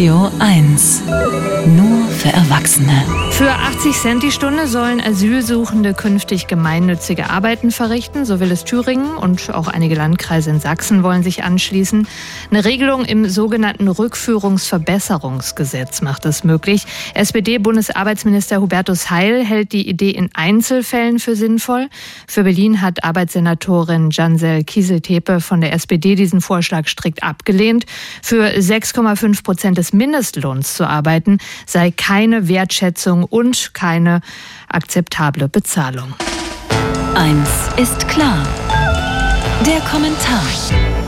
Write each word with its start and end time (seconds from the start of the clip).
Radio 0.00 0.30
1. 0.38 1.02
Nur 1.66 2.08
für 2.08 2.30
Erwachsene. 2.30 3.04
Für 3.32 3.50
80 3.50 3.92
Cent 3.94 4.22
die 4.22 4.30
Stunde 4.32 4.66
sollen 4.66 5.00
Asylsuchende 5.00 5.94
künftig 5.94 6.46
gemeinnützige 6.46 7.30
Arbeiten 7.30 7.70
verrichten. 7.70 8.26
So 8.26 8.40
will 8.40 8.50
es 8.50 8.64
Thüringen 8.64 9.16
und 9.16 9.54
auch 9.54 9.68
einige 9.68 9.94
Landkreise 9.94 10.50
in 10.50 10.60
Sachsen 10.60 11.02
wollen 11.02 11.22
sich 11.22 11.44
anschließen. 11.44 12.08
Eine 12.50 12.64
Regelung 12.64 13.04
im 13.04 13.28
sogenannten 13.28 13.88
Rückführungsverbesserungsgesetz 13.88 16.00
macht 16.02 16.24
es 16.26 16.44
möglich. 16.44 16.84
SPD-Bundesarbeitsminister 17.14 18.60
Hubertus 18.60 19.10
Heil 19.10 19.44
hält 19.44 19.72
die 19.72 19.88
Idee 19.88 20.10
in 20.10 20.28
Einzelfällen 20.34 21.18
für 21.18 21.34
sinnvoll. 21.36 21.88
Für 22.26 22.44
Berlin 22.44 22.82
hat 22.82 23.04
Arbeitssenatorin 23.04 24.10
Jansel 24.10 24.64
Kieseltepe 24.64 25.40
von 25.40 25.62
der 25.62 25.72
SPD 25.72 26.14
diesen 26.14 26.42
Vorschlag 26.42 26.88
strikt 26.88 27.22
abgelehnt. 27.22 27.86
Für 28.22 28.48
6,5 28.48 29.42
Prozent 29.42 29.78
des 29.78 29.89
Mindestlohns 29.92 30.74
zu 30.74 30.86
arbeiten 30.86 31.38
sei 31.66 31.90
keine 31.90 32.48
Wertschätzung 32.48 33.24
und 33.24 33.74
keine 33.74 34.20
akzeptable 34.68 35.48
Bezahlung. 35.48 36.14
Eins 37.14 37.48
ist 37.76 38.08
klar. 38.08 38.46
Der 39.66 39.80
Kommentar 39.80 40.42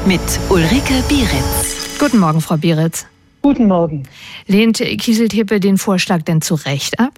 mit 0.04 0.20
Ulrike 0.48 1.02
Bieritz. 1.08 1.98
Guten 1.98 2.18
Morgen, 2.18 2.40
Frau 2.40 2.56
Bieritz. 2.56 3.06
Guten 3.40 3.66
Morgen. 3.66 4.04
Lehnt 4.46 4.78
Kieseltepe 4.78 5.58
den 5.58 5.78
Vorschlag 5.78 6.22
denn 6.22 6.42
zu 6.42 6.54
Recht 6.54 7.00
ab? 7.00 7.12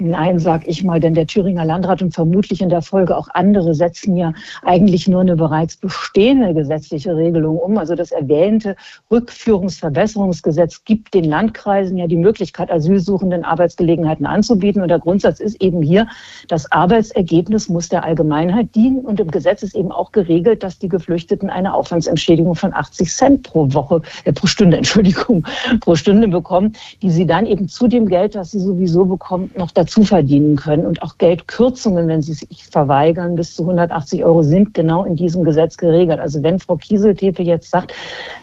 Nein, 0.00 0.38
sag 0.38 0.68
ich 0.68 0.84
mal, 0.84 1.00
denn 1.00 1.14
der 1.14 1.26
Thüringer 1.26 1.64
Landrat 1.64 2.02
und 2.02 2.14
vermutlich 2.14 2.62
in 2.62 2.68
der 2.68 2.82
Folge 2.82 3.16
auch 3.16 3.26
andere 3.34 3.74
setzen 3.74 4.16
ja 4.16 4.32
eigentlich 4.62 5.08
nur 5.08 5.22
eine 5.22 5.34
bereits 5.34 5.76
bestehende 5.76 6.54
gesetzliche 6.54 7.16
Regelung 7.16 7.58
um. 7.58 7.78
Also 7.78 7.96
das 7.96 8.12
erwähnte 8.12 8.76
Rückführungsverbesserungsgesetz 9.10 10.84
gibt 10.84 11.14
den 11.14 11.24
Landkreisen 11.24 11.96
ja 11.96 12.06
die 12.06 12.14
Möglichkeit, 12.16 12.70
Asylsuchenden 12.70 13.44
Arbeitsgelegenheiten 13.44 14.24
anzubieten. 14.24 14.82
Und 14.82 14.88
der 14.88 15.00
Grundsatz 15.00 15.40
ist 15.40 15.60
eben 15.60 15.82
hier, 15.82 16.06
das 16.46 16.70
Arbeitsergebnis 16.70 17.68
muss 17.68 17.88
der 17.88 18.04
Allgemeinheit 18.04 18.72
dienen. 18.76 19.00
Und 19.00 19.18
im 19.18 19.32
Gesetz 19.32 19.64
ist 19.64 19.74
eben 19.74 19.90
auch 19.90 20.12
geregelt, 20.12 20.62
dass 20.62 20.78
die 20.78 20.88
Geflüchteten 20.88 21.50
eine 21.50 21.74
Aufwandsentschädigung 21.74 22.54
von 22.54 22.72
80 22.72 23.12
Cent 23.12 23.42
pro 23.42 23.74
Woche, 23.74 24.02
äh, 24.22 24.32
pro 24.32 24.46
Stunde, 24.46 24.76
Entschuldigung, 24.78 25.44
pro 25.80 25.96
Stunde 25.96 26.28
bekommen, 26.28 26.74
die 27.02 27.10
sie 27.10 27.26
dann 27.26 27.46
eben 27.46 27.66
zu 27.66 27.88
dem 27.88 28.06
Geld, 28.06 28.36
das 28.36 28.52
sie 28.52 28.60
sowieso 28.60 29.04
bekommen, 29.04 29.50
noch 29.56 29.72
dazu 29.72 29.87
dazu 29.88 30.04
verdienen 30.04 30.56
können. 30.56 30.86
Und 30.86 31.02
auch 31.02 31.16
Geldkürzungen, 31.16 32.08
wenn 32.08 32.20
sie 32.20 32.34
sich 32.34 32.66
verweigern, 32.66 33.36
bis 33.36 33.54
zu 33.54 33.62
180 33.62 34.22
Euro 34.24 34.42
sind 34.42 34.74
genau 34.74 35.04
in 35.04 35.16
diesem 35.16 35.44
Gesetz 35.44 35.78
geregelt. 35.78 36.20
Also 36.20 36.42
wenn 36.42 36.58
Frau 36.58 36.76
Kieseltepe 36.76 37.42
jetzt 37.42 37.70
sagt, 37.70 37.94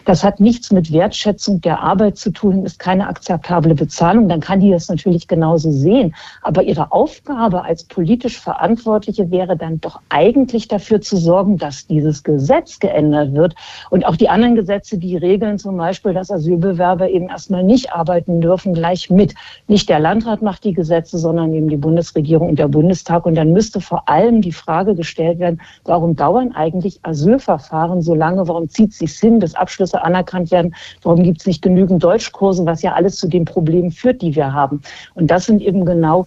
das 0.04 0.24
hat 0.24 0.40
nichts 0.40 0.72
mit 0.72 0.92
Wertschätzung 0.92 1.60
der 1.60 1.80
Arbeit 1.80 2.16
zu 2.16 2.30
tun, 2.30 2.64
ist 2.64 2.80
keine 2.80 3.06
akzeptable 3.06 3.74
Bezahlung, 3.74 4.28
dann 4.28 4.40
kann 4.40 4.60
die 4.60 4.70
das 4.70 4.88
natürlich 4.88 5.28
genauso 5.28 5.70
sehen. 5.70 6.14
Aber 6.42 6.64
ihre 6.64 6.90
Aufgabe 6.90 7.62
als 7.62 7.84
politisch 7.84 8.40
Verantwortliche 8.40 9.30
wäre 9.30 9.56
dann 9.56 9.80
doch 9.80 10.00
eigentlich 10.08 10.66
dafür 10.66 11.00
zu 11.00 11.16
sorgen, 11.16 11.58
dass 11.58 11.86
dieses 11.86 12.24
Gesetz 12.24 12.80
geändert 12.80 13.34
wird. 13.34 13.54
Und 13.90 14.04
auch 14.04 14.16
die 14.16 14.28
anderen 14.28 14.56
Gesetze, 14.56 14.98
die 14.98 15.16
regeln 15.16 15.58
zum 15.58 15.76
Beispiel, 15.76 16.12
dass 16.12 16.30
Asylbewerber 16.30 17.08
eben 17.08 17.28
erstmal 17.28 17.62
nicht 17.62 17.92
arbeiten 17.92 18.40
dürfen, 18.40 18.74
gleich 18.74 19.10
mit. 19.10 19.34
Nicht 19.68 19.88
der 19.88 20.00
Landrat 20.00 20.42
macht 20.42 20.64
die 20.64 20.72
Gesetze, 20.72 21.18
sondern 21.18 21.35
sondern 21.36 21.54
eben 21.54 21.68
die 21.68 21.76
Bundesregierung 21.76 22.48
und 22.48 22.58
der 22.58 22.68
Bundestag. 22.68 23.26
Und 23.26 23.34
dann 23.34 23.52
müsste 23.52 23.80
vor 23.80 24.08
allem 24.08 24.40
die 24.40 24.52
Frage 24.52 24.94
gestellt 24.94 25.38
werden, 25.38 25.60
warum 25.84 26.16
dauern 26.16 26.52
eigentlich 26.52 26.98
Asylverfahren 27.02 28.00
so 28.00 28.14
lange? 28.14 28.48
Warum 28.48 28.68
zieht 28.68 28.92
es 28.92 28.98
sich 28.98 29.12
hin, 29.12 29.38
bis 29.38 29.54
Abschlüsse 29.54 30.02
anerkannt 30.02 30.50
werden? 30.50 30.74
Warum 31.02 31.22
gibt 31.22 31.40
es 31.40 31.46
nicht 31.46 31.62
genügend 31.62 32.02
Deutschkurse, 32.02 32.64
was 32.64 32.82
ja 32.82 32.94
alles 32.94 33.16
zu 33.16 33.28
den 33.28 33.44
Problemen 33.44 33.90
führt, 33.90 34.22
die 34.22 34.34
wir 34.34 34.52
haben? 34.52 34.80
Und 35.14 35.30
das 35.30 35.44
sind 35.44 35.60
eben 35.60 35.84
genau 35.84 36.26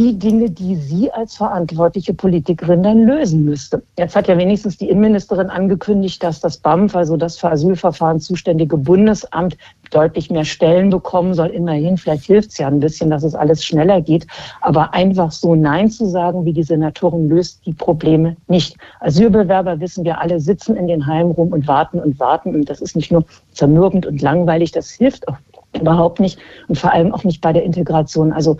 die 0.00 0.18
Dinge, 0.18 0.48
die 0.48 0.76
sie 0.76 1.12
als 1.12 1.36
verantwortliche 1.36 2.14
Politikerin 2.14 2.82
dann 2.82 3.04
lösen 3.04 3.44
müsste. 3.44 3.82
Jetzt 3.98 4.16
hat 4.16 4.28
ja 4.28 4.38
wenigstens 4.38 4.78
die 4.78 4.88
Innenministerin 4.88 5.50
angekündigt, 5.50 6.22
dass 6.22 6.40
das 6.40 6.56
BAMF, 6.56 6.96
also 6.96 7.18
das 7.18 7.36
für 7.36 7.50
Asylverfahren 7.50 8.18
zuständige 8.18 8.78
Bundesamt, 8.78 9.58
deutlich 9.90 10.30
mehr 10.30 10.46
Stellen 10.46 10.88
bekommen 10.88 11.34
soll. 11.34 11.48
Immerhin, 11.48 11.98
vielleicht 11.98 12.24
hilft 12.24 12.52
es 12.52 12.58
ja 12.58 12.68
ein 12.68 12.80
bisschen, 12.80 13.10
dass 13.10 13.24
es 13.24 13.34
alles 13.34 13.62
schneller 13.62 14.00
geht. 14.00 14.26
Aber 14.62 14.94
einfach 14.94 15.32
so 15.32 15.54
Nein 15.54 15.90
zu 15.90 16.06
sagen, 16.06 16.46
wie 16.46 16.54
die 16.54 16.62
Senatorin, 16.62 17.28
löst 17.28 17.66
die 17.66 17.74
Probleme 17.74 18.36
nicht. 18.48 18.78
Asylbewerber, 19.00 19.80
wissen 19.80 20.04
wir 20.04 20.18
alle, 20.18 20.40
sitzen 20.40 20.76
in 20.76 20.86
den 20.86 21.04
Heimen 21.04 21.32
rum 21.32 21.52
und 21.52 21.68
warten 21.68 22.00
und 22.00 22.18
warten. 22.18 22.54
Und 22.54 22.70
das 22.70 22.80
ist 22.80 22.96
nicht 22.96 23.12
nur 23.12 23.24
zermürbend 23.52 24.06
und 24.06 24.22
langweilig, 24.22 24.72
das 24.72 24.90
hilft 24.92 25.28
auch 25.28 25.36
überhaupt 25.78 26.20
nicht 26.20 26.38
und 26.68 26.78
vor 26.78 26.92
allem 26.92 27.12
auch 27.12 27.22
nicht 27.22 27.40
bei 27.40 27.52
der 27.52 27.62
Integration. 27.62 28.32
Also 28.32 28.56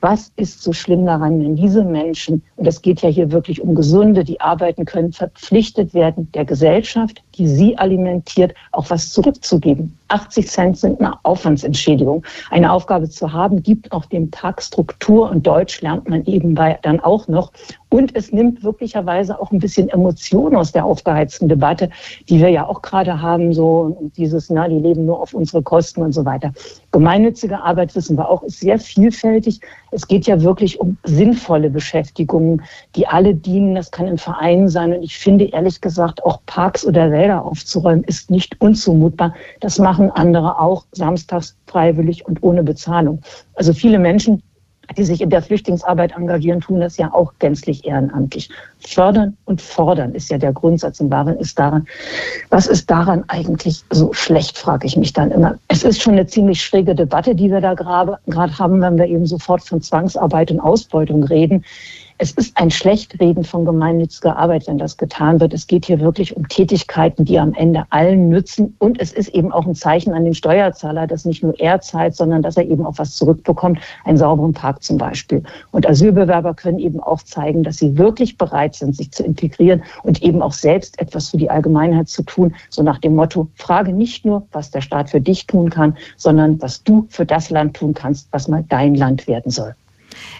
was 0.00 0.30
ist 0.36 0.62
so 0.62 0.72
schlimm 0.72 1.06
daran, 1.06 1.40
wenn 1.40 1.56
diese 1.56 1.84
Menschen, 1.84 2.42
und 2.56 2.66
es 2.66 2.82
geht 2.82 3.02
ja 3.02 3.08
hier 3.08 3.32
wirklich 3.32 3.60
um 3.60 3.74
Gesunde, 3.74 4.24
die 4.24 4.40
arbeiten 4.40 4.84
können, 4.84 5.12
verpflichtet 5.12 5.94
werden, 5.94 6.30
der 6.32 6.44
Gesellschaft, 6.44 7.22
die 7.36 7.48
sie 7.48 7.78
alimentiert, 7.78 8.54
auch 8.72 8.90
was 8.90 9.10
zurückzugeben? 9.12 9.98
80 10.08 10.48
Cent 10.48 10.78
sind 10.78 11.00
eine 11.00 11.14
Aufwandsentschädigung. 11.24 12.24
Eine 12.50 12.72
Aufgabe 12.72 13.08
zu 13.08 13.32
haben, 13.32 13.62
gibt 13.62 13.92
auch 13.92 14.06
dem 14.06 14.30
Tag 14.30 14.62
Struktur 14.62 15.30
und 15.30 15.46
Deutsch 15.46 15.80
lernt 15.80 16.08
man 16.08 16.22
nebenbei 16.22 16.78
dann 16.82 17.00
auch 17.00 17.28
noch. 17.28 17.52
Und 17.88 18.14
es 18.16 18.32
nimmt 18.32 18.62
wirklicherweise 18.64 19.40
auch 19.40 19.52
ein 19.52 19.58
bisschen 19.58 19.88
Emotion 19.88 20.56
aus 20.56 20.72
der 20.72 20.84
aufgeheizten 20.84 21.48
Debatte, 21.48 21.88
die 22.28 22.40
wir 22.40 22.50
ja 22.50 22.66
auch 22.66 22.82
gerade 22.82 23.22
haben, 23.22 23.52
so 23.52 24.10
dieses, 24.16 24.50
na, 24.50 24.68
die 24.68 24.78
leben 24.78 25.06
nur 25.06 25.20
auf 25.20 25.34
unsere 25.34 25.62
Kosten 25.62 26.02
und 26.02 26.12
so 26.12 26.24
weiter. 26.24 26.52
Gemeinnützige 26.90 27.60
Arbeit, 27.60 27.94
wissen 27.94 28.16
wir 28.18 28.28
auch, 28.28 28.42
ist 28.42 28.60
sehr 28.60 28.78
vielfältig. 28.78 29.60
Es 29.92 30.06
geht 30.06 30.26
ja 30.26 30.42
wirklich 30.42 30.80
um 30.80 30.96
sinnvolle 31.04 31.70
Beschäftigungen, 31.70 32.62
die 32.96 33.06
alle 33.06 33.34
dienen. 33.34 33.76
Das 33.76 33.90
kann 33.90 34.06
ein 34.06 34.18
Verein 34.18 34.68
sein. 34.68 34.92
Und 34.92 35.02
ich 35.02 35.16
finde 35.16 35.46
ehrlich 35.46 35.80
gesagt, 35.80 36.24
auch 36.24 36.40
Parks 36.46 36.84
oder 36.84 37.10
Wälder 37.10 37.44
aufzuräumen, 37.44 38.04
ist 38.04 38.30
nicht 38.30 38.60
unzumutbar. 38.60 39.32
Das 39.60 39.78
macht 39.78 39.95
machen 39.96 40.10
andere 40.10 40.58
auch 40.58 40.84
samstags 40.92 41.56
freiwillig 41.66 42.26
und 42.26 42.42
ohne 42.42 42.62
Bezahlung. 42.62 43.22
Also 43.54 43.72
viele 43.72 43.98
Menschen, 43.98 44.42
die 44.96 45.04
sich 45.04 45.22
in 45.22 45.30
der 45.30 45.42
Flüchtlingsarbeit 45.42 46.12
engagieren, 46.12 46.60
tun 46.60 46.80
das 46.80 46.98
ja 46.98 47.12
auch 47.12 47.32
gänzlich 47.38 47.86
ehrenamtlich. 47.86 48.50
Fördern 48.78 49.36
und 49.46 49.60
fordern 49.62 50.14
ist 50.14 50.30
ja 50.30 50.38
der 50.38 50.52
Grundsatz 50.52 51.00
im 51.00 51.10
Wahren 51.10 51.38
ist 51.38 51.58
daran. 51.58 51.86
Was 52.50 52.66
ist 52.66 52.90
daran 52.90 53.24
eigentlich 53.28 53.82
so 53.90 54.12
schlecht, 54.12 54.58
frage 54.58 54.86
ich 54.86 54.96
mich 54.96 55.12
dann 55.14 55.30
immer. 55.30 55.58
Es 55.68 55.82
ist 55.82 56.02
schon 56.02 56.12
eine 56.12 56.26
ziemlich 56.26 56.62
schräge 56.62 56.94
Debatte, 56.94 57.34
die 57.34 57.50
wir 57.50 57.62
da 57.62 57.74
gerade 57.74 58.18
haben, 58.58 58.80
wenn 58.82 58.98
wir 58.98 59.06
eben 59.06 59.26
sofort 59.26 59.62
von 59.62 59.80
Zwangsarbeit 59.80 60.50
und 60.50 60.60
Ausbeutung 60.60 61.24
reden. 61.24 61.64
Es 62.18 62.32
ist 62.32 62.56
ein 62.56 62.70
Schlechtreden 62.70 63.44
von 63.44 63.66
gemeinnütziger 63.66 64.38
Arbeit, 64.38 64.66
wenn 64.66 64.78
das 64.78 64.96
getan 64.96 65.38
wird. 65.38 65.52
Es 65.52 65.66
geht 65.66 65.84
hier 65.84 66.00
wirklich 66.00 66.34
um 66.34 66.48
Tätigkeiten, 66.48 67.26
die 67.26 67.38
am 67.38 67.52
Ende 67.52 67.84
allen 67.90 68.30
nützen. 68.30 68.74
Und 68.78 68.98
es 68.98 69.12
ist 69.12 69.28
eben 69.34 69.52
auch 69.52 69.66
ein 69.66 69.74
Zeichen 69.74 70.14
an 70.14 70.24
den 70.24 70.32
Steuerzahler, 70.32 71.06
dass 71.06 71.26
nicht 71.26 71.42
nur 71.42 71.60
er 71.60 71.82
zahlt, 71.82 72.16
sondern 72.16 72.40
dass 72.40 72.56
er 72.56 72.64
eben 72.64 72.86
auch 72.86 72.94
was 72.96 73.16
zurückbekommt, 73.16 73.80
einen 74.06 74.16
sauberen 74.16 74.54
Park 74.54 74.82
zum 74.82 74.96
Beispiel. 74.96 75.42
Und 75.72 75.86
Asylbewerber 75.86 76.54
können 76.54 76.78
eben 76.78 77.00
auch 77.00 77.20
zeigen, 77.20 77.62
dass 77.62 77.76
sie 77.76 77.98
wirklich 77.98 78.38
bereit 78.38 78.74
sind, 78.76 78.96
sich 78.96 79.10
zu 79.10 79.22
integrieren 79.22 79.82
und 80.02 80.22
eben 80.22 80.40
auch 80.40 80.54
selbst 80.54 80.98
etwas 80.98 81.28
für 81.28 81.36
die 81.36 81.50
Allgemeinheit 81.50 82.08
zu 82.08 82.22
tun. 82.22 82.54
So 82.70 82.82
nach 82.82 82.98
dem 82.98 83.14
Motto, 83.14 83.48
frage 83.56 83.92
nicht 83.92 84.24
nur, 84.24 84.46
was 84.52 84.70
der 84.70 84.80
Staat 84.80 85.10
für 85.10 85.20
dich 85.20 85.46
tun 85.46 85.68
kann, 85.68 85.94
sondern 86.16 86.62
was 86.62 86.82
du 86.82 87.06
für 87.10 87.26
das 87.26 87.50
Land 87.50 87.76
tun 87.76 87.92
kannst, 87.92 88.28
was 88.30 88.48
mal 88.48 88.64
dein 88.66 88.94
Land 88.94 89.28
werden 89.28 89.50
soll. 89.50 89.74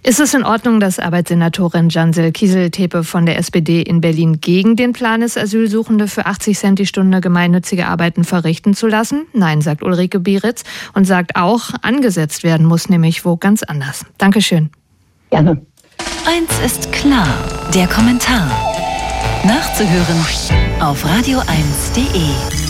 Ist 0.03 0.20
es 0.20 0.34
in 0.34 0.44
Ordnung, 0.44 0.81
dass 0.81 0.98
Arbeitssenatorin 0.98 1.88
Jansel 1.88 2.32
Kieseltepe 2.32 3.04
von 3.04 3.26
der 3.26 3.38
SPD 3.38 3.82
in 3.82 4.00
Berlin 4.00 4.41
gegen 4.41 4.76
den 4.76 4.92
Plan 4.92 5.22
ist, 5.22 5.37
Asylsuchende 5.37 6.09
für 6.09 6.26
80 6.26 6.59
Cent 6.59 6.78
die 6.78 6.87
Stunde 6.87 7.20
gemeinnützige 7.20 7.87
Arbeiten 7.87 8.25
verrichten 8.25 8.75
zu 8.75 8.87
lassen? 8.87 9.26
Nein, 9.32 9.60
sagt 9.60 9.82
Ulrike 9.82 10.20
Bieritz 10.20 10.64
und 10.94 11.05
sagt 11.05 11.37
auch, 11.37 11.70
angesetzt 11.82 12.44
werden 12.44 12.67
muss 12.67 12.88
nämlich 12.88 13.25
wo 13.25 13.37
ganz 13.37 13.62
anders. 13.62 14.05
Dankeschön. 14.19 14.70
Gerne. 15.31 15.61
Eins 16.26 16.50
ist 16.64 16.93
klar, 16.93 17.28
der 17.75 17.87
Kommentar. 17.87 18.50
Nachzuhören 19.44 20.81
auf 20.81 21.05
radio1.de. 21.05 22.65